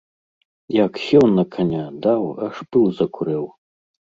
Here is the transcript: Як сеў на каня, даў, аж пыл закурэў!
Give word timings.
Як 0.85 0.93
сеў 1.01 1.27
на 1.35 1.43
каня, 1.57 1.83
даў, 2.07 2.23
аж 2.47 2.55
пыл 2.73 2.85
закурэў! 3.03 3.45